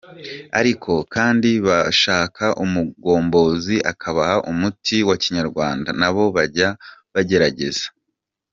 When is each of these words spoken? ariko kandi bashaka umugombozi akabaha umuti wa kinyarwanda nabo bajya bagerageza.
ariko 0.59 0.91
kandi 1.13 1.49
bashaka 1.67 2.45
umugombozi 2.63 3.75
akabaha 3.91 4.37
umuti 4.51 4.97
wa 5.07 5.15
kinyarwanda 5.23 5.89
nabo 5.99 6.23
bajya 6.35 6.69
bagerageza. 7.15 7.85